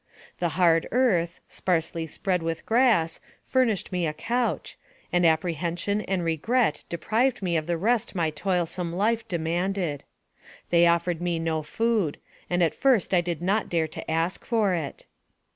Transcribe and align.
The 0.39 0.49
hard 0.57 0.87
earth, 0.91 1.41
sparsely 1.47 2.07
spread 2.07 2.41
with 2.41 2.65
grass, 2.65 3.19
furnished 3.43 3.91
me 3.91 4.07
a 4.07 4.13
couch, 4.13 4.75
and 5.13 5.27
apprehension 5.27 6.01
and 6.01 6.23
regret 6.25 6.83
deprived 6.89 7.43
me 7.43 7.55
of 7.55 7.67
the 7.67 7.77
rest 7.77 8.15
my 8.15 8.31
toilsome 8.31 8.93
life 8.93 9.27
demanded. 9.27 10.03
They 10.71 10.87
offered 10.87 11.21
me 11.21 11.37
no 11.37 11.61
food, 11.61 12.17
and 12.49 12.63
at 12.63 12.73
first 12.73 13.13
I 13.13 13.21
did 13.21 13.43
not 13.43 13.69
dare 13.69 13.87
to 13.89 14.09
ask 14.09 14.43
for 14.43 14.73
it. 14.73 15.05